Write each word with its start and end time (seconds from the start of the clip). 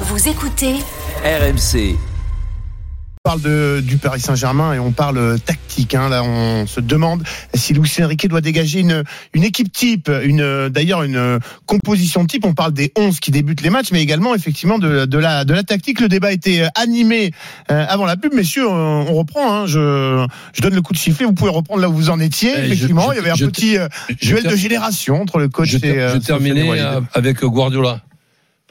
Vous 0.00 0.28
écoutez 0.28 0.74
RMC. 1.24 1.96
On 3.24 3.28
parle 3.30 3.40
de, 3.40 3.80
du 3.84 3.96
Paris 3.96 4.20
Saint-Germain 4.20 4.72
et 4.74 4.78
on 4.78 4.92
parle 4.92 5.38
tactique. 5.40 5.94
Hein. 5.96 6.08
Là, 6.08 6.22
on 6.22 6.66
se 6.68 6.78
demande 6.80 7.24
si 7.54 7.72
Luis 7.74 7.90
Enrique 8.00 8.28
doit 8.28 8.40
dégager 8.40 8.78
une, 8.80 9.02
une 9.34 9.42
équipe 9.42 9.72
type, 9.72 10.08
une 10.22 10.68
d'ailleurs 10.68 11.02
une 11.02 11.40
composition 11.64 12.24
type. 12.24 12.44
On 12.44 12.54
parle 12.54 12.72
des 12.72 12.92
11 12.96 13.18
qui 13.18 13.32
débutent 13.32 13.62
les 13.62 13.70
matchs, 13.70 13.88
mais 13.90 14.00
également 14.00 14.34
effectivement 14.36 14.78
de, 14.78 15.06
de 15.06 15.18
la, 15.18 15.44
de 15.44 15.54
la 15.54 15.64
tactique. 15.64 16.00
Le 16.00 16.08
débat 16.08 16.28
a 16.28 16.32
été 16.32 16.64
animé 16.76 17.32
euh, 17.72 17.84
avant 17.88 18.04
la 18.06 18.16
pub. 18.16 18.32
Messieurs, 18.32 18.68
on, 18.68 19.06
on 19.08 19.14
reprend. 19.14 19.52
Hein. 19.62 19.66
Je, 19.66 20.24
je 20.52 20.62
donne 20.62 20.74
le 20.74 20.82
coup 20.82 20.92
de 20.92 20.98
sifflet. 20.98 21.26
Vous 21.26 21.32
pouvez 21.32 21.50
reprendre 21.50 21.80
là 21.80 21.88
où 21.88 21.94
vous 21.94 22.10
en 22.10 22.20
étiez. 22.20 22.52
Je- 22.54 22.60
effectivement, 22.66 23.08
je- 23.08 23.14
il 23.14 23.16
y 23.16 23.20
avait 23.20 23.30
un 23.30 23.34
je- 23.34 23.46
petit 23.46 23.76
euh, 23.76 23.88
duel 24.22 24.44
de 24.44 24.54
génération 24.56 25.20
entre 25.20 25.38
le 25.38 25.48
coach 25.48 25.70
je, 25.70 25.78
et 25.78 25.98
euh, 26.00 26.14
je 26.14 26.18
terminais 26.18 26.70
euh, 26.80 27.00
avec 27.14 27.42
Guardiola. 27.42 28.02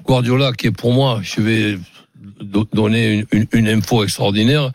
Guardiola, 0.03 0.51
qui 0.53 0.67
est 0.67 0.71
pour 0.71 0.93
moi, 0.93 1.19
je 1.23 1.41
vais 1.41 1.79
do- 2.41 2.67
donner 2.73 3.13
une, 3.13 3.25
une- 3.31 3.47
une 3.53 3.67
info 3.69 4.03
extraordinaire, 4.03 4.71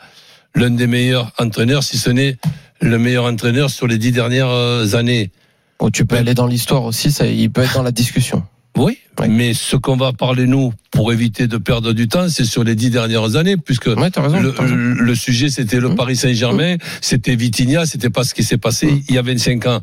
l'un 0.54 0.70
des 0.70 0.86
meilleurs 0.86 1.32
entraîneurs, 1.38 1.82
si 1.82 1.98
ce 1.98 2.10
n'est 2.10 2.36
le 2.80 2.98
meilleur 2.98 3.24
entraîneur 3.26 3.70
sur 3.70 3.86
les 3.86 3.98
dix 3.98 4.12
dernières 4.12 4.48
euh, 4.48 4.94
années. 4.94 5.30
Bon, 5.78 5.90
tu 5.90 6.04
peux 6.06 6.16
aller 6.16 6.34
dans 6.34 6.46
l'histoire 6.46 6.84
aussi, 6.84 7.12
ça, 7.12 7.26
il 7.26 7.50
peut 7.50 7.62
être 7.62 7.74
dans 7.74 7.82
la 7.82 7.92
discussion. 7.92 8.42
Oui, 8.76 8.98
Ouais. 9.18 9.28
mais 9.28 9.52
ce 9.52 9.76
qu'on 9.76 9.96
va 9.96 10.12
parler 10.12 10.46
nous, 10.46 10.72
pour 10.90 11.12
éviter 11.12 11.46
de 11.46 11.56
perdre 11.58 11.92
du 11.92 12.08
temps, 12.08 12.28
c'est 12.28 12.44
sur 12.44 12.64
les 12.64 12.74
dix 12.74 12.88
dernières 12.90 13.36
années, 13.36 13.56
puisque 13.56 13.86
Ouais, 13.88 14.10
t'as 14.10 14.22
raison. 14.22 14.40
le, 14.40 15.14
sujet 15.14 15.50
c'était 15.50 15.80
le 15.80 15.90
Mmh. 15.90 15.96
Paris 15.96 16.16
Saint-Germain, 16.16 16.76
c'était 17.00 17.34
Vitinha, 17.36 17.84
c'était 17.84 18.10
pas 18.10 18.24
ce 18.24 18.32
qui 18.32 18.42
s'est 18.44 18.58
passé 18.58 18.86
Mmh. 18.86 19.02
il 19.08 19.14
y 19.14 19.18
a 19.18 19.22
25 19.22 19.66
ans. 19.66 19.80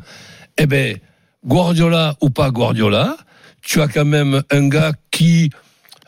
Eh 0.56 0.66
ben, 0.66 0.96
Guardiola 1.46 2.16
ou 2.20 2.30
pas 2.30 2.50
Guardiola, 2.50 3.16
tu 3.62 3.80
as 3.80 3.88
quand 3.88 4.04
même 4.04 4.42
un 4.50 4.68
gars 4.68 4.92
qui, 5.10 5.50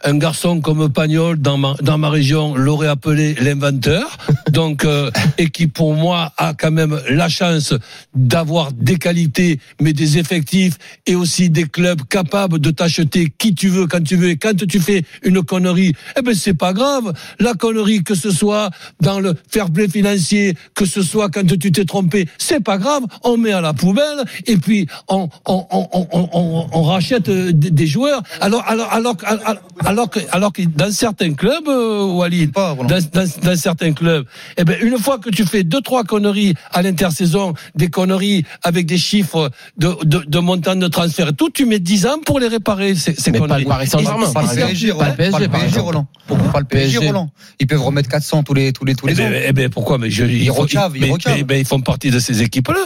un 0.04 0.16
garçon 0.18 0.60
comme 0.60 0.90
Pagnol 0.90 1.38
dans 1.38 1.58
ma, 1.58 1.74
dans 1.82 1.98
ma 1.98 2.08
région 2.10 2.54
l'aurait 2.54 2.88
appelé 2.88 3.34
l'inventeur, 3.34 4.16
donc 4.50 4.84
euh, 4.84 5.10
et 5.38 5.50
qui 5.50 5.66
pour 5.66 5.94
moi 5.94 6.32
a 6.36 6.54
quand 6.54 6.70
même 6.70 6.98
la 7.08 7.28
chance 7.28 7.74
d'avoir 8.14 8.72
des 8.72 8.96
qualités, 8.96 9.60
mais 9.80 9.92
des 9.92 10.18
effectifs 10.18 10.78
et 11.06 11.14
aussi 11.14 11.50
des 11.50 11.64
clubs 11.64 12.02
capables 12.08 12.58
de 12.58 12.70
t'acheter 12.70 13.32
qui 13.38 13.54
tu 13.54 13.68
veux 13.68 13.86
quand 13.86 14.02
tu 14.02 14.16
veux. 14.16 14.30
Et 14.30 14.36
quand 14.36 14.56
tu 14.66 14.80
fais 14.80 15.02
une 15.22 15.42
connerie, 15.42 15.92
eh 16.16 16.22
ben 16.22 16.34
c'est 16.34 16.54
pas 16.54 16.72
grave. 16.72 17.12
La 17.38 17.54
connerie, 17.54 18.02
que 18.02 18.14
ce 18.14 18.30
soit 18.30 18.70
dans 19.00 19.20
le 19.20 19.34
fair 19.48 19.70
play 19.70 19.88
financier, 19.88 20.56
que 20.74 20.86
ce 20.86 21.02
soit 21.02 21.28
quand 21.28 21.46
tu 21.46 21.72
t'es 21.72 21.84
trompé, 21.84 22.26
c'est 22.38 22.62
pas 22.62 22.78
grave. 22.78 23.02
On 23.22 23.36
met 23.36 23.52
à 23.52 23.60
la 23.60 23.74
poubelle 23.74 24.24
et 24.46 24.56
puis 24.56 24.86
on 25.08 25.28
on 25.46 25.66
on 25.70 25.88
on, 25.92 26.28
on, 26.32 26.66
on 26.72 26.82
rachète 26.82 27.28
des, 27.28 27.70
des 27.70 27.86
joueurs. 27.86 28.22
Alors 28.40 28.64
alors 28.66 28.92
alors 28.92 29.16
alors 29.24 29.40
alors 29.44 29.89
que 30.10 30.20
alors 30.32 30.52
que 30.52 30.62
dans 30.62 30.90
certains 30.92 31.32
clubs, 31.34 31.68
euh, 31.68 32.04
Walid, 32.04 32.52
Pas, 32.52 32.74
dans, 32.74 32.86
dans, 32.86 33.28
dans 33.42 33.56
certains 33.56 33.92
clubs, 33.92 34.24
eh 34.56 34.64
ben 34.64 34.76
une 34.82 34.98
fois 34.98 35.18
que 35.18 35.30
tu 35.30 35.44
fais 35.44 35.62
deux 35.64 35.80
trois 35.80 36.04
conneries 36.04 36.54
à 36.72 36.82
l'intersaison, 36.82 37.54
des 37.74 37.88
conneries 37.88 38.44
avec 38.62 38.86
des 38.86 38.98
chiffres 38.98 39.50
de, 39.76 39.94
de, 40.04 40.18
de 40.26 40.38
montant 40.38 40.76
de 40.76 40.88
transfert 40.88 41.28
et 41.28 41.32
tout, 41.32 41.50
tu 41.50 41.66
mets 41.66 41.78
10 41.78 42.06
ans 42.06 42.18
pour 42.24 42.40
les 42.40 42.48
réparer 42.48 42.94
ces, 42.94 43.14
ces 43.14 43.30
Mais 43.30 43.38
pas 43.38 43.46
conneries. 43.46 43.64
Pas 43.64 43.78
le 43.82 43.86
PSG. 43.86 44.06
Roland. 44.08 44.32
Pas 44.32 44.42
le 44.42 44.48
PSG, 44.48 44.92
Pas 44.92 44.94
le 44.94 44.98
par 44.98 45.16
PSG, 45.16 45.64
exemple. 45.66 45.80
Roland. 45.86 46.06
Pourquoi 46.26 46.52
pas 46.52 46.60
le 46.60 46.66
PSG. 46.66 46.98
Roland 47.06 47.30
Ils 47.58 47.66
peuvent 47.66 47.82
remettre 47.82 48.08
400 48.08 48.42
tous 48.42 48.54
les 48.54 48.72
tous 48.72 48.84
les 48.84 48.94
tous 48.94 49.08
Eh 49.08 49.14
les 49.14 49.20
ans. 49.24 49.28
ben, 49.30 49.42
eh 49.46 49.52
ben, 49.52 49.68
pourquoi? 49.70 49.98
Mais 49.98 50.10
je, 50.10 50.24
Ils 50.24 50.50
recavent, 50.50 50.96
ils 50.96 51.10
recavent. 51.10 51.44
font 51.64 51.80
partie 51.80 52.10
de 52.10 52.18
ces 52.18 52.42
équipes-là 52.42 52.80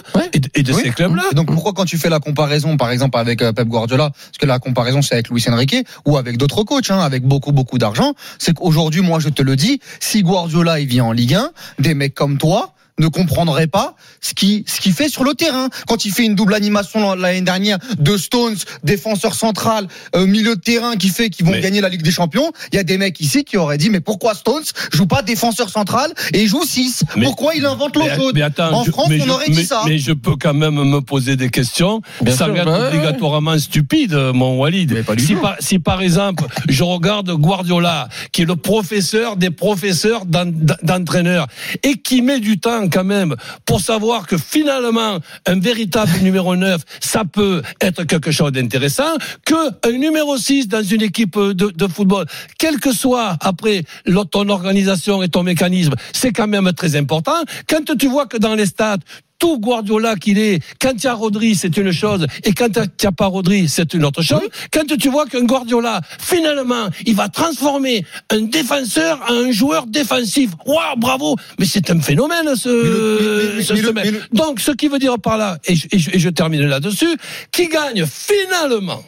et 0.54 0.62
de, 0.62 0.72
ces 0.72 0.90
clubs-là. 0.90 1.22
Donc 1.34 1.46
pourquoi 1.52 1.72
quand 1.72 1.84
tu 1.84 1.98
fais 1.98 2.08
la 2.10 2.20
comparaison, 2.20 2.76
par 2.76 2.90
exemple 2.90 3.18
avec 3.18 3.42
euh, 3.42 3.52
Pep 3.52 3.68
Guardiola, 3.68 4.10
parce 4.10 4.38
que 4.38 4.46
la 4.46 4.58
comparaison 4.58 5.02
c'est 5.02 5.14
avec 5.14 5.28
Luis 5.30 5.44
Enrique 5.48 5.76
ou 6.06 6.16
avec 6.16 6.36
d'autres 6.36 6.62
coachs, 6.64 6.90
avec 7.00 7.24
beaucoup 7.24 7.52
beaucoup 7.52 7.78
d'argent, 7.78 8.14
c'est 8.38 8.54
qu'aujourd'hui, 8.54 9.00
moi 9.00 9.18
je 9.20 9.28
te 9.28 9.42
le 9.42 9.56
dis, 9.56 9.80
si 10.00 10.22
Guardiola 10.22 10.80
il 10.80 10.86
vient 10.86 11.04
en 11.04 11.12
Ligue 11.12 11.34
1, 11.34 11.50
des 11.78 11.94
mecs 11.94 12.14
comme 12.14 12.38
toi 12.38 12.73
ne 12.98 13.08
comprendraient 13.08 13.66
pas 13.66 13.96
ce 14.20 14.34
qui 14.34 14.64
ce 14.68 14.80
qu'il 14.80 14.92
fait 14.92 15.08
sur 15.08 15.24
le 15.24 15.34
terrain. 15.34 15.68
Quand 15.88 16.04
il 16.04 16.12
fait 16.12 16.24
une 16.24 16.34
double 16.34 16.54
animation 16.54 17.14
l'année 17.14 17.40
dernière 17.40 17.78
de 17.98 18.16
Stones 18.16 18.56
défenseur 18.84 19.34
central 19.34 19.88
euh, 20.14 20.26
milieu 20.26 20.56
de 20.56 20.60
terrain 20.60 20.96
qui 20.96 21.08
fait 21.08 21.30
qu'ils 21.30 21.44
vont 21.44 21.52
Mais- 21.52 21.60
gagner 21.60 21.80
la 21.80 21.88
Ligue 21.88 22.02
des 22.02 22.10
Champions 22.12 22.52
il 22.72 22.76
y 22.76 22.78
a 22.78 22.84
des 22.84 22.98
mecs 22.98 23.20
ici 23.20 23.44
qui 23.44 23.56
auraient 23.56 23.78
dit 23.78 23.90
mais 23.90 24.00
pourquoi 24.00 24.34
Stones 24.34 24.62
joue 24.92 25.06
pas 25.06 25.22
défenseur 25.22 25.70
central 25.70 26.12
et 26.32 26.46
joue 26.46 26.64
6 26.64 27.04
Mais- 27.16 27.24
pourquoi 27.24 27.54
il 27.54 27.64
invente 27.66 27.96
mais 28.34 28.42
attends, 28.42 28.72
en 28.72 28.84
je- 28.84 28.90
France 28.90 29.08
on 29.10 29.24
je- 29.24 29.30
aurait 29.30 29.48
dit 29.48 29.56
mais- 29.56 29.64
ça. 29.64 29.82
Mais 29.86 29.98
je 29.98 30.12
peux 30.12 30.36
quand 30.36 30.54
même 30.54 30.74
me 30.74 31.00
poser 31.00 31.36
des 31.36 31.48
questions. 31.50 32.00
Bien 32.22 32.34
sans 32.34 32.46
sûr, 32.46 32.56
être 32.56 32.64
bah 32.66 32.88
obligatoirement 32.88 33.58
stupide, 33.58 34.14
mon 34.34 34.58
Walid. 34.58 34.92
Mais 34.92 35.02
pas 35.02 35.14
du 35.14 35.24
Si 35.24 35.34
par, 35.34 35.56
si 35.60 35.78
par 35.78 36.00
exemple, 36.02 36.44
je 36.68 36.82
regarde 36.82 37.30
Guardiola, 37.32 38.08
qui 38.32 38.42
est 38.42 38.46
le 38.46 38.56
professeur 38.56 39.36
des 39.36 39.50
professeurs 39.50 40.26
d'en- 40.26 40.50
d'entraîneurs, 40.82 41.46
et 41.82 41.96
qui 41.98 42.22
met 42.22 42.40
du 42.40 42.58
temps 42.58 42.83
quand 42.88 43.04
même 43.04 43.34
pour 43.66 43.80
savoir 43.80 44.26
que 44.26 44.36
finalement, 44.38 45.18
un 45.46 45.60
véritable 45.60 46.12
numéro 46.22 46.56
9, 46.56 46.80
ça 47.00 47.24
peut 47.24 47.62
être 47.80 48.04
quelque 48.04 48.30
chose 48.30 48.52
d'intéressant, 48.52 49.16
que 49.44 49.88
un 49.88 49.92
numéro 49.98 50.36
6 50.36 50.68
dans 50.68 50.82
une 50.82 51.02
équipe 51.02 51.38
de, 51.38 51.70
de 51.70 51.86
football, 51.86 52.26
quelle 52.58 52.80
que 52.80 52.92
soit 52.92 53.36
après 53.40 53.84
ton 54.30 54.48
organisation 54.48 55.22
et 55.22 55.28
ton 55.28 55.42
mécanisme, 55.42 55.94
c'est 56.12 56.32
quand 56.32 56.46
même 56.46 56.72
très 56.72 56.96
important. 56.96 57.44
Quand 57.68 57.96
tu 57.96 58.08
vois 58.08 58.26
que 58.26 58.36
dans 58.36 58.54
les 58.54 58.66
stades, 58.66 59.02
tout 59.44 59.58
Guardiola 59.58 60.16
qu'il 60.16 60.38
est, 60.38 60.60
quand 60.80 60.92
il 60.94 61.04
y 61.04 61.06
a 61.06 61.12
Rodri, 61.12 61.54
c'est 61.54 61.76
une 61.76 61.92
chose, 61.92 62.26
et 62.44 62.54
quand 62.54 62.68
il 62.78 62.80
n'y 63.02 63.06
a 63.06 63.12
pas 63.12 63.26
Rodri, 63.26 63.68
c'est 63.68 63.92
une 63.92 64.06
autre 64.06 64.22
chose. 64.22 64.40
Quand 64.72 64.86
tu 64.98 65.10
vois 65.10 65.26
qu'un 65.26 65.44
Guardiola, 65.44 66.00
finalement, 66.18 66.88
il 67.04 67.14
va 67.14 67.28
transformer 67.28 68.06
un 68.30 68.40
défenseur 68.40 69.20
en 69.28 69.34
un 69.34 69.50
joueur 69.52 69.86
défensif. 69.86 70.48
Waouh, 70.64 70.96
bravo! 70.96 71.36
Mais 71.58 71.66
c'est 71.66 71.90
un 71.90 72.00
phénomène, 72.00 72.56
ce, 72.56 72.68
Mais 72.70 72.88
le- 72.88 73.52
mais- 73.52 73.56
mais- 73.56 73.62
ce- 73.62 73.72
mais 73.92 74.04
le- 74.04 74.10
le- 74.12 74.22
Donc, 74.32 74.60
ce 74.60 74.70
qui 74.72 74.88
veut 74.88 74.98
dire 74.98 75.18
par 75.18 75.36
là, 75.36 75.58
et 75.66 75.76
je, 75.76 75.88
et 75.92 75.98
je- 75.98 76.10
et 76.14 76.18
je 76.18 76.30
termine 76.30 76.62
là-dessus, 76.62 77.14
qui 77.52 77.68
gagne 77.68 78.06
finalement 78.06 79.04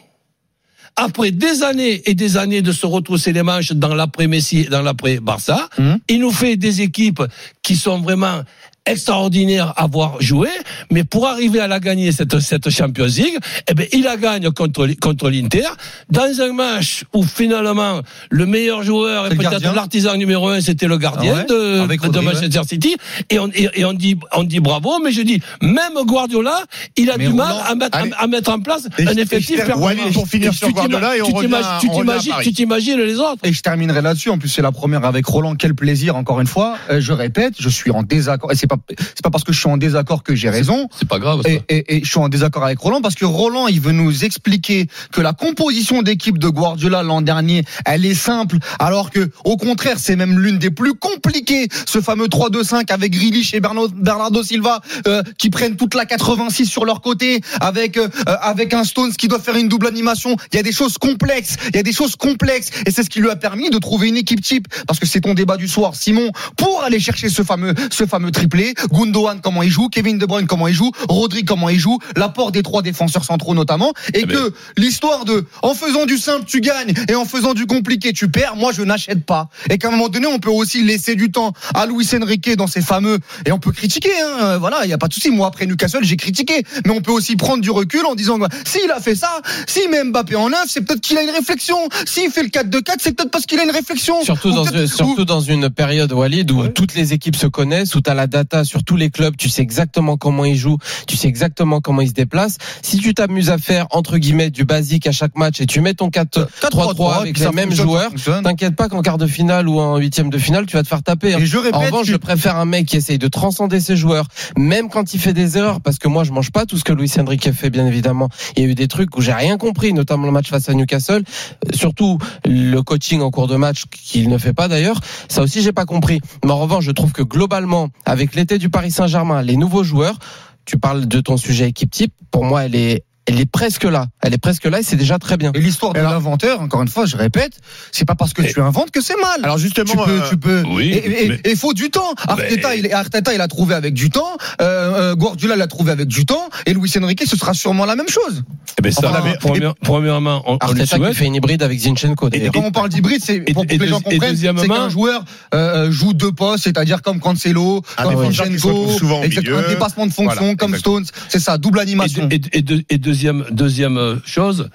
après 0.95 1.31
des 1.31 1.63
années 1.63 2.03
et 2.05 2.13
des 2.13 2.37
années 2.37 2.61
de 2.61 2.71
se 2.71 2.85
retrousser 2.85 3.33
les 3.33 3.41
manches 3.43 3.71
dans 3.71 3.95
l'après-Messi 3.95 4.59
et 4.61 4.63
dans 4.65 4.83
l'après-Barça, 4.83 5.67
Mhm. 5.79 5.97
il 6.09 6.19
nous 6.19 6.31
fait 6.31 6.57
des 6.57 6.81
équipes 6.81 7.23
qui 7.63 7.75
sont 7.75 7.99
vraiment 8.01 8.41
extraordinaires 8.87 9.73
à 9.77 9.87
voir 9.87 10.21
jouer, 10.21 10.49
mais 10.91 11.03
pour 11.03 11.27
arriver 11.27 11.59
à 11.59 11.67
la 11.67 11.79
gagner 11.79 12.11
cette 12.11 12.39
cette 12.39 12.69
Champions 12.69 13.05
League, 13.05 13.37
eh 13.69 13.73
ben 13.73 13.85
il 13.93 14.03
la 14.03 14.17
gagne 14.17 14.49
contre 14.51 14.87
contre 14.99 15.29
l'Inter 15.29 15.67
dans 16.09 16.41
un 16.41 16.53
match 16.53 17.03
où 17.13 17.23
finalement 17.23 18.01
le 18.29 18.45
meilleur 18.45 18.83
joueur 18.83 19.31
et 19.31 19.35
peut-être 19.35 19.73
l'artisan 19.75 20.15
numéro 20.17 20.49
un, 20.49 20.61
c'était 20.61 20.87
le 20.87 20.97
gardien 20.97 21.33
Ah 21.35 21.39
ouais 21.41 21.45
de, 21.45 21.79
Avec 21.81 22.01
de 22.01 22.19
Manchester 22.19 22.61
City, 22.67 22.95
et 23.29 23.39
on 23.39 23.47
et, 23.53 23.69
et 23.75 23.85
on 23.85 23.93
dit 23.93 24.15
on 24.33 24.43
dit 24.43 24.59
bravo, 24.59 24.99
mais 25.03 25.11
je 25.11 25.21
dis 25.21 25.41
même 25.61 25.93
Guardiola, 26.05 26.63
il 26.95 27.09
a 27.11 27.17
Mais 27.17 27.27
du 27.27 27.33
mal 27.33 27.55
à 27.65 27.75
mettre 27.75 27.97
allez. 27.97 28.11
à, 28.17 28.27
mettre 28.27 28.51
en 28.51 28.59
place 28.59 28.87
un 28.99 29.15
effectif 29.17 29.57
performant. 29.65 30.11
Pour 30.13 30.27
finir 30.27 30.53
sur 30.53 30.69
Guardiola 30.71 31.17
et 31.17 31.21
on 31.21 31.27
tu 31.27 31.33
revient 31.33 31.47
t'imagines- 31.93 32.33
tu 32.43 32.53
t'imagines 32.53 32.99
les 32.99 33.17
autres? 33.19 33.37
Et 33.43 33.53
je 33.53 33.61
terminerai 33.61 34.01
là-dessus. 34.01 34.29
En 34.29 34.37
plus, 34.37 34.49
c'est 34.49 34.61
la 34.61 34.71
première 34.71 35.03
avec 35.05 35.25
Roland. 35.25 35.55
Quel 35.55 35.73
plaisir, 35.75 36.15
encore 36.15 36.39
une 36.41 36.47
fois. 36.47 36.77
Euh, 36.89 36.99
je 37.01 37.11
répète, 37.13 37.53
je 37.59 37.69
suis 37.69 37.91
en 37.91 38.03
désaccord. 38.03 38.51
Et 38.51 38.55
c'est 38.55 38.67
pas, 38.67 38.76
c'est 38.97 39.21
pas 39.23 39.29
parce 39.29 39.43
que 39.43 39.53
je 39.53 39.59
suis 39.59 39.69
en 39.69 39.77
désaccord 39.77 40.23
que 40.23 40.35
j'ai 40.35 40.49
raison. 40.49 40.87
C'est 40.97 41.07
pas 41.07 41.19
grave. 41.19 41.41
ça. 41.43 41.49
Et, 41.49 41.61
et- 41.69 41.97
et 41.97 42.03
je 42.03 42.09
suis 42.09 42.19
en 42.19 42.29
désaccord 42.29 42.63
avec 42.63 42.79
Roland 42.79 43.01
parce 43.01 43.15
que 43.15 43.25
Roland, 43.25 43.67
il 43.67 43.79
veut 43.81 43.91
nous 43.91 44.23
expliquer 44.25 44.87
que 45.11 45.21
la 45.21 45.33
composition 45.33 46.01
d'équipe 46.01 46.37
de 46.37 46.47
Guardiola 46.49 47.03
l'an 47.03 47.21
dernier, 47.21 47.63
elle 47.85 48.05
est 48.05 48.13
simple, 48.13 48.57
alors 48.79 49.09
que, 49.11 49.29
au 49.45 49.57
contraire, 49.57 49.97
c'est 49.99 50.15
même 50.15 50.39
l'une 50.39 50.57
des 50.59 50.71
plus 50.71 50.93
compliquées. 50.93 51.67
Ce 51.85 52.01
fameux 52.01 52.27
3-2-5 52.27 52.91
avec 52.91 53.11
Grealish 53.13 53.53
et 53.53 53.59
Bernardo, 53.59 53.93
Bernardo 53.95 54.43
Silva 54.43 54.81
euh, 55.07 55.23
qui 55.37 55.49
prennent 55.49 55.75
toute 55.75 55.93
la 55.95 56.05
86 56.05 56.65
sur 56.65 56.85
leur 56.85 57.01
côté, 57.01 57.41
avec 57.61 57.97
euh, 57.97 58.07
avec 58.41 58.73
un 58.73 58.83
Stones 58.83 59.13
qui 59.13 59.27
doit 59.27 59.39
faire 59.39 59.55
une 59.55 59.67
double 59.69 59.87
animation. 59.87 60.35
Il 60.51 60.55
y 60.57 60.59
a 60.59 60.63
des 60.63 60.71
choses 60.71 60.97
complexes. 60.97 61.55
Il 61.69 61.75
y 61.75 61.79
a 61.79 61.83
des 61.83 61.93
choses 61.93 62.15
complexes, 62.15 62.69
et 62.85 62.91
c'est 62.91 63.03
ce 63.03 63.09
qui 63.09 63.19
lui 63.19 63.29
a 63.29 63.35
permis 63.35 63.69
de 63.69 63.77
trouver 63.77 64.07
une 64.09 64.17
équipe 64.17 64.41
type. 64.41 64.67
Parce 64.87 64.99
que 64.99 65.05
c'est 65.05 65.21
ton 65.21 65.33
débat 65.33 65.57
du 65.57 65.67
soir, 65.67 65.95
Simon, 65.95 66.31
pour 66.57 66.83
aller 66.83 66.99
chercher 66.99 67.29
ce 67.29 67.43
fameux 67.43 67.73
ce 67.91 68.05
fameux 68.05 68.31
triplé. 68.31 68.66
Gundogan 68.91 69.39
comment 69.41 69.63
il 69.63 69.69
joue, 69.69 69.89
Kevin 69.89 70.17
De 70.17 70.25
Bruyne 70.25 70.47
comment 70.47 70.67
il 70.67 70.73
joue, 70.73 70.91
Rodri 71.09 71.45
comment 71.45 71.69
il 71.69 71.79
joue, 71.79 71.99
l'apport 72.15 72.51
des 72.51 72.63
trois 72.63 72.81
défenseurs 72.81 73.23
centraux 73.23 73.53
notamment, 73.53 73.93
et 74.13 74.21
Eh 74.21 74.23
que 74.27 74.53
l'histoire 74.77 75.25
de 75.25 75.45
en 75.61 75.73
faisant 75.73 76.05
du 76.05 76.17
simple 76.17 76.45
tu 76.45 76.61
gagnes 76.61 76.93
et 77.09 77.15
en 77.15 77.25
faisant 77.25 77.53
du 77.53 77.65
compliqué 77.65 78.13
tu 78.13 78.29
perds, 78.29 78.55
moi 78.55 78.71
je 78.73 78.81
n'achète 78.81 79.25
pas. 79.25 79.49
Et 79.69 79.77
qu'à 79.77 79.87
un 79.89 79.91
moment 79.91 80.09
donné 80.09 80.27
on 80.27 80.39
peut 80.39 80.49
aussi 80.49 80.83
laisser 80.83 81.15
du 81.15 81.31
temps 81.31 81.53
à 81.73 81.85
Luis 81.85 82.07
Enrique 82.21 82.55
dans 82.55 82.67
ses 82.67 82.81
fameux 82.81 83.19
et 83.45 83.51
on 83.51 83.59
peut 83.59 83.71
critiquer, 83.71 84.11
hein, 84.21 84.37
euh, 84.41 84.57
voilà, 84.57 84.79
il 84.83 84.89
y 84.89 84.93
a 84.93 84.97
pas 84.97 85.07
de 85.07 85.13
souci. 85.13 85.29
Moi 85.31 85.47
après 85.47 85.65
Newcastle 85.65 86.03
j'ai 86.03 86.17
critiqué, 86.17 86.63
mais 86.85 86.91
on 86.91 87.01
peut 87.01 87.11
aussi 87.11 87.35
prendre 87.35 87.61
du 87.61 87.71
recul 87.71 88.05
en 88.05 88.15
disant 88.15 88.37
bah, 88.37 88.49
s'il 88.65 88.89
a 88.91 88.99
fait 88.99 89.15
ça, 89.15 89.41
s'il 89.67 89.89
met 89.89 90.03
Mbappé 90.03 90.35
en 90.35 90.49
neuf, 90.49 90.65
c'est 90.67 90.81
peut-être 90.81 91.01
qu'il 91.01 91.17
a 91.17 91.23
une 91.23 91.29
réflexion. 91.29 91.77
S'il 92.05 92.29
fait 92.31 92.43
le 92.43 92.49
4-2-4, 92.49 92.95
c'est 92.99 93.15
peut-être 93.15 93.31
parce 93.31 93.45
qu'il 93.45 93.59
a 93.59 93.63
une 93.63 93.71
réflexion. 93.71 94.23
Surtout 94.23 94.49
Ou 94.49 94.53
dans, 94.55 94.65
peut-être- 94.65 94.87
surtout 94.93 95.25
dans 95.25 95.41
une 95.41 95.69
période, 95.69 96.11
Walid, 96.11 96.49
où 96.51 96.67
toutes 96.67 96.93
les 96.95 97.13
équipes 97.13 97.35
se 97.35 97.47
connaissent, 97.47 97.95
où 97.95 98.01
tu 98.01 98.09
as 98.09 98.13
la 98.13 98.27
date 98.27 98.46
data 98.47 98.63
sur 98.63 98.83
tous 98.83 98.95
les 98.95 99.09
clubs, 99.09 99.35
tu 99.37 99.49
sais 99.49 99.61
exactement 99.61 100.17
comment 100.17 100.45
ils 100.45 100.55
jouent, 100.55 100.77
tu 101.07 101.17
sais 101.17 101.27
exactement 101.27 101.81
comment 101.81 102.01
ils 102.01 102.09
se 102.09 102.13
déplacent. 102.13 102.57
Si 102.81 102.97
tu 102.97 103.13
t'amuses 103.13 103.49
à 103.49 103.57
faire 103.57 103.87
entre 103.91 104.17
guillemets 104.17 104.49
du 104.49 104.63
basique 104.63 105.05
à 105.07 105.11
chaque 105.11 105.35
match 105.37 105.59
et 105.61 105.65
tu 105.65 105.81
mets 105.81 105.93
ton 105.93 106.09
4-3-3 106.09 107.19
avec 107.21 107.37
les 107.39 107.45
mêmes 107.55 107.69
joueurs, 107.85 108.09
t'inquiète 108.43 108.75
pas 108.75 108.87
qu'en 108.89 109.01
quart 109.01 109.17
de 109.17 109.27
finale 109.27 109.67
ou 109.67 109.79
en 109.79 109.97
huitième 109.97 110.29
de 110.29 110.37
finale, 110.37 110.65
tu 110.65 110.75
vas 110.77 110.83
te 110.83 110.87
faire 110.87 111.03
taper. 111.03 111.33
hein. 111.33 111.39
Et 111.41 111.45
je 111.45 111.57
répète, 111.57 111.75
En 111.75 111.79
revanche, 111.81 112.05
tu- 112.05 112.11
je 112.13 112.17
préfère 112.17 112.55
un 112.57 112.65
mec 112.65 112.85
qui 112.85 112.95
essaye 112.97 113.17
de 113.17 113.27
transcender 113.27 113.79
ses 113.81 113.95
joueurs, 113.97 114.27
même 114.57 114.89
quand 114.89 115.13
il 115.13 115.19
fait 115.19 115.33
des 115.33 115.57
erreurs, 115.57 115.81
parce 115.81 115.97
que 115.99 116.07
moi, 116.07 116.23
je 116.23 116.31
mange 116.31 116.51
pas 116.51 116.65
tout 116.65 116.77
ce 116.77 116.83
que 116.83 116.93
Luis 116.93 117.11
Enrique 117.19 117.51
fait, 117.51 117.69
bien 117.69 117.85
évidemment. 117.85 118.29
Il 118.55 118.63
y 118.63 118.65
a 118.65 118.69
eu 118.69 118.75
des 118.75 118.87
trucs 118.87 119.15
où 119.17 119.21
j'ai 119.21 119.33
rien 119.33 119.57
compris, 119.57 119.93
notamment 119.93 120.25
le 120.25 120.31
match 120.31 120.49
face 120.49 120.69
à 120.69 120.73
Newcastle, 120.73 121.23
Euh, 121.65 121.75
surtout 121.75 122.17
le 122.45 122.81
coaching 122.81 123.21
en 123.21 123.31
cours 123.31 123.47
de 123.47 123.55
match 123.55 123.83
qu'il 123.91 124.29
ne 124.29 124.37
fait 124.37 124.53
pas 124.53 124.67
d'ailleurs. 124.67 124.99
Ça 125.29 125.41
aussi, 125.41 125.61
j'ai 125.61 125.71
pas 125.73 125.85
compris. 125.85 126.19
Mais 126.45 126.51
en 126.51 126.57
revanche, 126.59 126.83
je 126.85 126.91
trouve 126.91 127.11
que 127.11 127.21
globalement, 127.23 127.89
avec 128.05 128.35
l'été 128.37 128.57
du 128.59 128.69
Paris 128.69 128.91
Saint-Germain, 128.91 129.41
les 129.41 129.57
nouveaux 129.57 129.83
joueurs, 129.83 130.17
tu 130.65 130.77
parles 130.77 131.07
de 131.07 131.19
ton 131.19 131.35
sujet 131.37 131.67
équipe 131.67 131.91
type, 131.91 132.13
pour 132.31 132.45
moi, 132.45 132.63
elle 132.65 132.75
est, 132.75 133.03
elle 133.25 133.39
est 133.41 133.45
presque 133.49 133.83
là. 133.83 134.05
Elle 134.21 134.33
est 134.33 134.37
presque 134.37 134.63
là 134.65 134.79
et 134.79 134.83
c'est 134.83 134.95
déjà 134.95 135.17
très 135.19 135.35
bien. 135.37 135.51
Et 135.55 135.59
l'histoire 135.59 135.91
de 135.93 135.99
l'inventeur, 135.99 136.61
encore 136.61 136.81
une 136.81 136.87
fois, 136.87 137.05
je 137.05 137.17
répète, 137.17 137.53
c'est 137.91 138.05
pas 138.05 138.15
parce 138.15 138.31
que 138.33 138.41
Et- 138.43 138.53
tu 138.53 138.61
inventes 138.61 138.91
que 138.91 139.01
c'est 139.01 139.17
mal. 139.17 139.39
Alors 139.43 139.57
justement, 139.57 139.91
tu 139.91 139.97
peux, 139.97 140.21
euh, 140.21 140.29
tu 140.29 140.37
peux. 140.37 140.63
oui, 140.69 140.89
et, 140.93 141.25
et- 141.25 141.29
mais- 141.29 141.41
et 141.43 141.55
faut 141.55 141.73
du 141.73 141.89
temps. 141.89 142.13
Arteta, 142.27 142.69
Mais- 142.69 142.79
il, 142.79 142.93
Arteta, 142.93 143.33
il 143.33 143.41
a 143.41 143.47
trouvé 143.47 143.75
avec 143.75 143.93
du 143.93 144.09
temps. 144.09 144.37
Euh, 144.61 145.11
euh, 145.11 145.15
Guardiola 145.15 145.55
l'a 145.57 145.67
trouvé 145.67 145.91
avec 145.91 146.07
du 146.07 146.25
temps. 146.25 146.47
Et 146.65 146.73
Luis 146.73 146.91
Enrique, 147.01 147.23
ce 147.27 147.35
sera 147.35 147.53
sûrement 147.53 147.85
la 147.85 147.95
même 147.95 148.07
chose. 148.09 148.43
Eh 148.79 148.83
ben, 148.83 148.91
ça, 148.91 149.09
Enfin, 149.09 149.33
première- 149.39 149.73
premièrement, 149.75 150.43
on, 150.45 150.59
on 150.61 150.73
qui 150.73 151.13
fait 151.15 151.25
une 151.25 151.33
hybride 151.33 151.63
avec 151.63 151.79
Zinchenko 151.79 152.29
Et, 152.31 152.49
quand 152.53 152.61
on 152.63 152.71
parle 152.71 152.89
d'hybride, 152.89 153.21
c'est 153.23 153.37
et- 153.37 153.53
pour, 153.53 153.63
et 153.63 153.77
que 153.77 153.83
les 153.83 153.87
gens 153.87 153.99
comprennent, 154.01 154.19
c'est 154.21 154.29
deuxièmement- 154.29 154.63
qu'un 154.67 154.89
joueur 154.89 155.25
euh, 155.55 155.89
joue 155.89 156.13
deux 156.13 156.31
postes, 156.31 156.65
c'est-à-dire 156.65 157.01
comme 157.01 157.19
Cancelo, 157.19 157.81
Un 157.97 158.03
comme 158.03 158.31
Zinchenko, 158.31 158.89
souvent 158.91 159.21
milieu. 159.21 159.57
un 159.57 159.67
dépassement 159.69 160.05
de 160.05 160.11
fonction 160.13 160.35
Voilà, 160.41 160.55
comme 160.55 160.75
exactement. 160.75 160.97
Stones. 160.99 161.05
C'est 161.27 161.39
ça, 161.39 161.57
double 161.57 161.79
animation. 161.79 162.29
et- 162.29 162.39
et 162.53 162.61
deux- 162.61 162.83
et 162.89 162.97
deuxième, 162.99 163.45
deuxième 163.49 163.97
euh, 163.97 164.15
chose, 164.25 164.69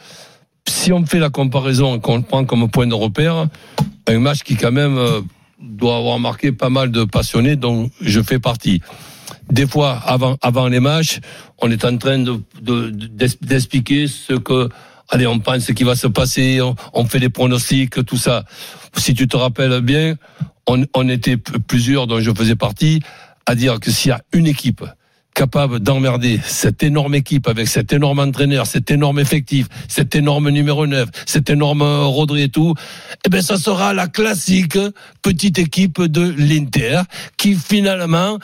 si 0.66 0.93
on 0.93 1.06
fait 1.06 1.20
la 1.20 1.31
comparaison 1.31 1.94
et 1.96 2.00
qu'on 2.00 2.22
prend 2.22 2.44
comme 2.44 2.69
point 2.69 2.88
de 2.88 2.94
repère, 2.94 3.46
un 4.08 4.19
match 4.19 4.40
qui 4.43 4.56
quand 4.56 4.72
même 4.72 4.98
euh, 4.98 5.20
doit 5.60 5.96
avoir 5.96 6.19
marqué 6.19 6.50
pas 6.50 6.70
mal 6.70 6.90
de 6.90 7.05
passionnés, 7.05 7.55
dont 7.55 7.88
je 8.00 8.20
fais 8.20 8.40
partie. 8.40 8.82
Des 9.50 9.67
fois, 9.67 10.00
avant, 10.06 10.69
les 10.69 10.81
matchs, 10.81 11.20
on 11.58 11.70
est 11.70 11.84
en 11.84 11.96
train 11.96 12.25
d'expliquer 12.62 14.06
ce 14.06 14.34
que, 14.34 14.69
allez, 15.08 15.26
on 15.26 15.38
pense 15.38 15.67
qui 15.67 15.84
va 15.84 15.94
se 15.94 16.06
passer, 16.06 16.61
on, 16.93 17.05
fait 17.05 17.20
des 17.20 17.29
pronostics, 17.29 18.05
tout 18.05 18.17
ça. 18.17 18.44
Si 18.96 19.14
tu 19.14 19.29
te 19.29 19.37
rappelles 19.37 19.81
bien, 19.81 20.17
on, 20.67 21.08
était 21.08 21.37
plusieurs, 21.37 22.06
dont 22.06 22.20
je 22.20 22.31
faisais 22.32 22.56
partie, 22.56 23.00
à 23.46 23.55
dire 23.55 23.81
que 23.81 23.90
s'il 23.90 24.11
y 24.11 24.12
a 24.12 24.20
une 24.32 24.46
équipe 24.46 24.84
capable 25.34 25.81
d'emmerder 25.81 26.40
cette 26.44 26.82
énorme 26.82 27.14
équipe 27.14 27.49
avec 27.49 27.69
cet 27.69 27.93
énorme 27.93 28.19
entraîneur, 28.19 28.67
cet 28.67 28.90
énorme 28.90 29.19
effectif, 29.19 29.67
cet 29.88 30.14
énorme 30.14 30.50
numéro 30.50 30.87
9, 30.87 31.08
cet 31.26 31.50
énorme 31.50 31.82
Rodri 31.82 32.43
et 32.43 32.49
tout, 32.49 32.75
eh 33.25 33.29
ben 33.29 33.40
ça 33.40 33.56
sera 33.56 33.94
la 33.94 34.08
classique 34.08 34.79
petite 35.23 35.58
équipe 35.58 36.02
de 36.02 36.34
l'Inter 36.37 37.02
qui 37.37 37.55
finalement 37.55 38.38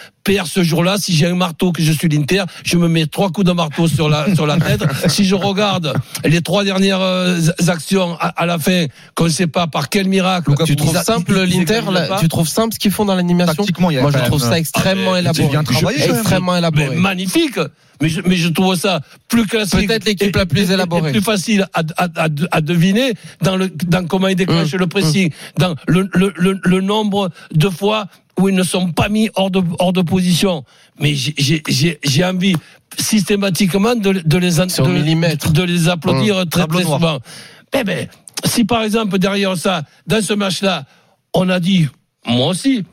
ce 0.47 0.63
jour-là. 0.63 0.97
Si 0.99 1.15
j'ai 1.15 1.27
un 1.27 1.35
marteau 1.35 1.73
que 1.73 1.83
je 1.83 1.93
suis 1.93 2.09
l'Inter, 2.09 2.45
je 2.65 2.77
me 2.77 2.89
mets 2.89 3.07
trois 3.07 3.31
coups 3.31 3.47
de 3.47 3.53
marteau 3.53 3.89
sur 3.89 4.09
la 4.09 4.35
sur 4.35 4.47
la 4.47 4.57
tête. 4.59 4.83
si 5.09 5.25
je 5.25 5.35
regarde 5.35 5.95
les 6.25 6.41
trois 6.43 6.65
dernières 6.65 7.01
euh, 7.01 7.41
actions 7.69 8.17
à, 8.21 8.29
à 8.29 8.47
la 8.47 8.59
fin, 8.59 8.87
qu'on 9.15 9.25
ne 9.25 9.29
sait 9.31 9.47
pas 9.47 9.67
par 9.67 9.89
quel 9.89 10.09
miracle, 10.09 10.53
Tu 10.67 10.77
trouves 10.77 10.97
a- 10.97 11.03
simple 11.03 11.43
l'Inter 11.45 11.81
Tu 12.21 12.29
trouves 12.29 12.49
simple 12.49 12.75
ce 12.75 12.79
qu'ils 12.79 12.91
font 12.93 13.05
dans 13.05 13.15
l'animation 13.15 13.65
il 13.69 14.01
Moi, 14.01 14.11
je 14.13 14.25
trouve 14.27 14.41
ça 14.41 14.59
extrêmement 14.59 15.15
Ah, 15.15 15.21
élaboré. 15.21 15.49
bien 15.49 15.63
travaillé, 15.65 15.99
même. 16.07 16.17
Extrêmement 16.17 16.53
mais 16.53 16.59
élaboré. 16.59 16.97
magnifique. 16.97 17.59
Mais 18.01 18.09
je, 18.09 18.21
mais 18.25 18.37
je 18.37 18.49
trouve 18.49 18.77
ça 18.77 19.01
plus 19.29 19.45
classique. 19.47 19.89
Peut-être 19.89 20.05
l'équipe 20.05 20.35
la 20.37 20.47
plus 20.47 20.71
élaborée. 20.71 21.09
et 21.11 21.13
plus 21.13 21.21
facile 21.23 21.67
à, 21.75 21.83
à, 21.97 22.05
à, 22.17 22.29
à 22.53 22.61
deviner 22.61 23.15
dans 23.43 23.57
le 23.57 23.69
dans 23.87 24.07
comment 24.07 24.29
ils 24.29 24.37
déclenchent 24.37 24.75
Mmh. 24.75 24.79
le 24.79 24.87
pressing, 24.87 25.31
dans 25.59 25.75
le, 25.89 26.09
le, 26.15 26.33
le, 26.37 26.61
le 26.63 26.81
nombre 26.81 27.31
de 27.55 27.69
fois 27.69 28.07
où 28.39 28.49
ils 28.49 28.55
ne 28.55 28.63
sont 28.63 28.93
pas 28.93 29.09
mis 29.09 29.29
hors 29.35 29.51
de 29.51 29.63
hors 29.79 29.93
de 29.93 30.03
position. 30.03 30.65
Mais 31.01 31.15
j'ai- 31.15 32.25
envie 32.25 32.55
systématiquement 32.99 33.95
de, 33.95 34.13
de 34.13 34.39
les 34.39 34.57
de, 34.57 35.51
de 35.53 35.63
les 35.63 35.89
applaudir 35.89 36.37
très 36.49 36.63
Tableau 36.63 36.79
très 36.81 36.85
noir. 36.89 36.99
souvent. 37.01 37.19
Eh 37.79 37.85
ben, 37.85 38.09
si 38.45 38.65
par 38.65 38.83
exemple 38.83 39.19
derrière 39.19 39.57
ça, 39.57 39.83
dans 40.07 40.23
ce 40.23 40.33
match-là, 40.33 40.85
on 41.35 41.49
a 41.49 41.61
dit, 41.61 41.87
moi 42.27 42.49
aussi, 42.49 42.85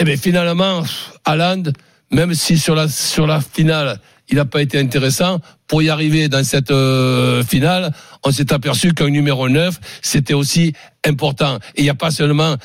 eh 0.00 0.04
bien, 0.04 0.16
finalement, 0.16 0.82
Haaland, 1.24 1.64
même 2.10 2.34
si 2.34 2.58
sur 2.58 2.74
la, 2.74 2.88
sur 2.88 3.26
la 3.26 3.40
finale, 3.40 4.00
il 4.28 4.36
n'a 4.36 4.44
pas 4.44 4.62
été 4.62 4.78
intéressant, 4.78 5.40
pour 5.68 5.82
y 5.82 5.88
arriver 5.90 6.28
dans 6.28 6.44
cette 6.44 6.70
euh, 6.70 7.42
finale, 7.44 7.92
on 8.24 8.30
s'est 8.30 8.52
aperçu 8.52 8.92
qu'un 8.92 9.08
numéro 9.10 9.48
9, 9.48 9.78
c'était 10.02 10.34
aussi 10.34 10.72
important. 11.06 11.56
Et 11.76 11.80
il 11.80 11.84
n'y 11.84 11.90
a 11.90 11.94
pas 11.94 12.10
seulement 12.10 12.56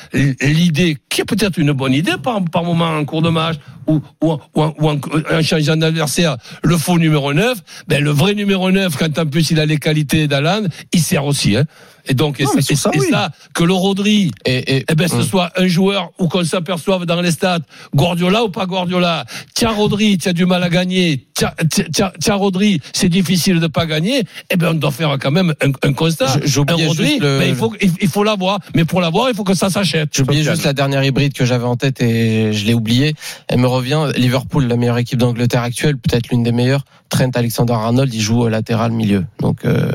l'idée, 0.41 0.97
qui 1.09 1.21
est 1.21 1.25
peut-être 1.25 1.57
une 1.57 1.71
bonne 1.73 1.93
idée 1.93 2.13
par, 2.21 2.43
par 2.45 2.63
moment 2.63 2.85
en 2.89 3.05
cours 3.05 3.21
de 3.21 3.29
match, 3.29 3.57
ou, 3.87 4.01
ou, 4.21 4.31
ou, 4.55 4.61
en- 4.63 4.73
ou 4.79 4.89
en, 4.89 4.95
en 5.31 5.41
changeant 5.41 5.75
d'adversaire, 5.75 6.37
le 6.63 6.77
faux 6.77 6.97
numéro 6.97 7.33
9, 7.33 7.57
ben, 7.87 8.03
le 8.03 8.11
vrai 8.11 8.33
numéro 8.33 8.71
9, 8.71 8.95
quand 8.97 9.17
en 9.19 9.25
plus 9.25 9.51
il 9.51 9.59
a 9.59 9.65
les 9.65 9.77
qualités 9.77 10.27
d'Haaland, 10.27 10.63
il 10.93 11.01
sert 11.01 11.25
aussi. 11.25 11.55
Hein. 11.55 11.65
Et 12.07 12.13
donc, 12.15 12.39
et, 12.39 12.45
Non, 12.45 12.51
et- 12.57 12.61
ça, 12.75 12.89
et 12.93 12.99
oui. 12.99 13.07
ça, 13.11 13.29
que 13.53 13.63
le 13.63 13.73
Rodri, 13.73 14.31
Et, 14.45 14.77
et- 14.77 14.85
eh 14.89 14.95
ben, 14.95 15.07
ce 15.07 15.15
Hum. 15.17 15.23
soit 15.23 15.51
un 15.55 15.67
joueur 15.67 16.11
ou 16.19 16.27
qu'on 16.27 16.43
s'aperçoive 16.43 17.05
dans 17.05 17.21
les 17.21 17.31
stats, 17.31 17.59
Guardiola 17.95 18.43
ou 18.43 18.49
pas 18.49 18.65
Guardiola. 18.65 19.25
Tiens 19.53 19.69
Rodri, 19.71 20.17
tu 20.17 20.29
as 20.29 20.33
du 20.33 20.45
mal 20.47 20.63
à 20.63 20.69
gagner. 20.69 21.27
Tiens, 21.35 21.51
tiens, 21.69 21.85
tiens, 21.93 22.11
tiens, 22.19 22.35
Rodri, 22.35 22.81
c'est 22.93 23.09
difficile 23.09 23.59
de 23.59 23.67
pas 23.67 23.85
gagner. 23.85 24.23
Eh 24.49 24.57
ben, 24.57 24.69
on 24.71 24.73
doit 24.73 24.91
faire 24.91 25.17
quand 25.19 25.31
même 25.31 25.53
un, 25.61 25.87
un 25.87 25.93
constat. 25.93 26.39
Je- 26.41 26.47
j'oubliais 26.47 26.83
un 26.83 26.87
Rodri, 26.87 27.07
juste 27.07 27.21
le- 27.21 27.39
ben, 27.39 27.49
il 27.49 27.55
faut, 27.55 27.73
il, 27.81 27.91
il 28.01 28.07
faut 28.07 28.23
l'avoir. 28.23 28.59
Mais 28.75 28.85
pour 28.85 29.01
l'avoir, 29.01 29.29
il 29.29 29.35
faut 29.35 29.43
que 29.43 29.53
ça 29.53 29.69
s'achète. 29.69 30.09
J'ai 30.13 30.23
oublié 30.23 30.43
juste 30.43 30.63
la 30.65 30.73
dernière 30.73 31.03
hybride 31.03 31.33
que 31.33 31.45
j'avais 31.45 31.65
en 31.65 31.75
tête 31.75 32.01
et 32.01 32.53
je 32.53 32.65
l'ai 32.65 32.73
oublié. 32.73 33.13
Elle 33.47 33.59
me 33.59 33.67
revient. 33.67 34.07
Liverpool, 34.15 34.67
la 34.67 34.75
meilleure 34.77 34.97
équipe 34.97 35.19
d'Angleterre 35.19 35.63
actuelle, 35.63 35.97
peut-être 35.97 36.29
l'une 36.29 36.43
des 36.43 36.51
meilleures. 36.51 36.83
Trent 37.09 37.29
Alexander-Arnold, 37.33 38.13
il 38.13 38.21
joue 38.21 38.41
au 38.41 38.47
latéral 38.49 38.91
milieu. 38.91 39.25
Donc 39.39 39.65
euh, 39.65 39.91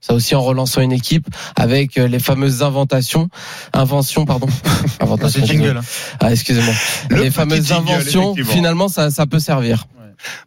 ça 0.00 0.12
aussi 0.14 0.34
en 0.34 0.42
relançant 0.42 0.82
une 0.82 0.92
équipe 0.92 1.26
avec 1.56 1.96
les 1.96 2.18
fameuses 2.18 2.62
inventations, 2.62 3.28
inventions, 3.72 4.24
pardon. 4.26 4.46
Ah, 5.00 5.06
jingle. 5.46 5.80
Ah, 6.20 6.30
excusez-moi. 6.32 6.74
Le 7.10 7.22
les 7.22 7.30
fameuses 7.30 7.66
jingle, 7.66 7.90
inventions, 7.90 8.34
finalement, 8.52 8.88
ça, 8.88 9.10
ça 9.10 9.26
peut 9.26 9.38
servir. 9.38 9.86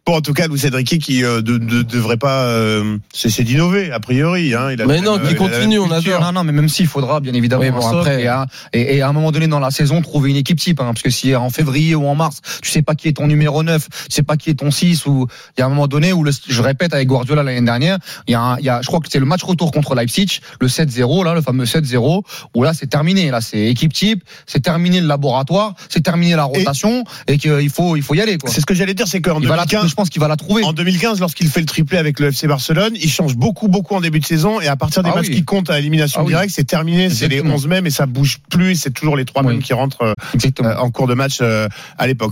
Bon, 0.06 0.14
en 0.16 0.20
tout 0.20 0.32
cas, 0.32 0.46
Luis 0.48 0.60
Enrique 0.70 0.98
qui 0.98 1.24
euh, 1.24 1.40
de, 1.42 1.58
de- 1.58 1.82
devrait 1.82 2.16
pas 2.16 2.44
euh, 2.44 2.96
cesser 3.12 3.44
d'innover 3.44 3.90
a 3.92 4.00
priori. 4.00 4.54
Hein, 4.54 4.72
il 4.72 4.82
a 4.82 4.86
Mais 4.86 5.00
non, 5.00 5.16
euh, 5.18 5.20
a 5.20 5.22
la 5.24 5.34
continue, 5.34 5.78
on 5.78 5.88
culture. 5.88 6.16
adore. 6.16 6.26
Non, 6.26 6.32
non, 6.40 6.44
mais 6.44 6.52
même 6.52 6.68
s'il 6.68 6.86
faudra, 6.86 7.20
bien 7.20 7.32
évidemment, 7.34 7.62
Oui, 7.62 7.70
bon, 7.70 7.86
après- 7.86 8.22
et, 8.22 8.26
à, 8.26 8.46
et- 8.72 8.96
et 8.96 9.02
à 9.02 9.08
un 9.08 9.12
moment 9.12 9.32
donné 9.32 9.46
dans 9.48 9.60
la 9.60 9.70
saison, 9.70 10.00
trouver 10.02 10.30
une 10.30 10.36
équipe 10.36 10.58
type. 10.58 10.80
hein, 10.80 10.86
parce 10.86 11.02
que 11.02 11.10
si 11.10 11.34
en 11.34 11.50
février 11.50 11.94
ou 11.94 12.06
en 12.06 12.14
mars, 12.14 12.40
tu 12.62 12.70
sais 12.70 12.82
pas 12.82 12.94
qui 12.94 13.08
est 13.08 13.12
ton 13.12 13.26
numéro 13.26 13.62
9, 13.62 13.88
tu 13.90 13.96
sais 14.10 14.22
pas 14.22 14.36
qui 14.36 14.50
est 14.50 14.54
ton 14.54 14.70
6, 14.70 15.06
ou 15.06 15.26
il 15.56 15.60
y 15.60 15.62
a 15.62 15.66
un 15.66 15.68
moment 15.68 15.86
donné 15.88 16.12
où, 16.12 16.24
le, 16.24 16.32
je 16.48 16.62
répète 16.62 16.94
avec 16.94 17.08
Guardiola 17.08 17.42
l'année 17.42 17.60
dernière, 17.64 17.98
il 18.26 18.32
y, 18.32 18.34
a 18.34 18.40
un- 18.40 18.58
il 18.58 18.64
y 18.64 18.68
a, 18.68 18.80
je 18.82 18.86
crois 18.86 19.00
que 19.00 19.08
c'est 19.10 19.18
le 19.18 19.26
match 19.26 19.42
retour 19.42 19.70
contre 19.72 19.94
Leipzig, 19.94 20.40
le 20.60 20.68
7-0, 20.68 21.24
là, 21.24 21.34
le 21.34 21.42
fameux 21.42 21.64
7-0, 21.66 22.22
où 22.54 22.62
là, 22.62 22.72
c'est 22.74 22.86
terminé. 22.86 23.30
Là, 23.30 23.40
c'est 23.40 23.66
équipe 23.66 23.92
type, 23.92 24.22
c'est 24.46 24.60
terminé 24.60 25.00
le 25.00 25.06
laboratoire, 25.06 25.74
c'est 25.88 26.02
terminé 26.02 26.34
la 26.36 26.44
rotation, 26.44 27.04
et, 27.26 27.38
qu'il 27.38 27.70
faut, 27.70 27.96
il 27.96 28.02
faut 28.02 28.14
y 28.14 28.20
aller. 28.20 28.38
C'est 28.46 28.60
ce 28.60 28.66
que 28.66 28.74
j'allais 28.74 28.94
dire, 28.94 29.06
c'est 29.08 29.20
qu'en 29.20 29.40
Il 29.40 29.48
va 29.48 29.56
la, 29.56 29.66
2015, 29.68 29.90
je 29.90 29.94
pense 29.94 30.08
qu'il 30.08 30.20
va 30.20 30.28
la 30.28 30.36
trouver. 30.36 30.64
En 30.64 30.72
2015, 30.72 31.20
lorsqu'il 31.20 31.48
fait 31.48 31.60
le 31.60 31.66
triplé 31.66 31.98
avec 31.98 32.18
le 32.20 32.28
FC 32.28 32.46
Barcelone, 32.46 32.94
il 33.00 33.10
change 33.10 33.36
beaucoup, 33.36 33.68
beaucoup 33.68 33.94
en 33.94 34.00
début 34.00 34.18
de 34.20 34.24
saison. 34.24 34.60
Et 34.60 34.66
à 34.66 34.76
partir 34.76 35.02
des 35.02 35.10
Ah 35.12 35.16
matchs 35.16 35.28
oui. 35.28 35.36
qui 35.36 35.44
comptent 35.44 35.70
à 35.70 35.78
élimination 35.78 36.20
Ah 36.20 36.24
oui. 36.24 36.30
directe, 36.32 36.52
c'est 36.54 36.64
terminé. 36.64 37.10
C'est 37.10 37.28
les 37.28 37.36
Exactement. 37.36 37.54
11 37.54 37.66
mêmes 37.68 37.86
et 37.86 37.90
ça 37.90 38.06
bouge 38.06 38.38
plus. 38.50 38.76
C'est 38.76 38.90
toujours 38.90 39.16
les 39.16 39.24
trois 39.24 39.42
Oui. 39.42 39.52
mêmes 39.54 39.62
qui 39.62 39.72
rentrent 39.74 40.02
euh, 40.02 40.14
Exactement. 40.34 40.70
en 40.80 40.90
cours 40.90 41.06
de 41.06 41.14
match 41.14 41.38
euh, 41.42 41.68
à 41.98 42.06
l'époque. 42.06 42.26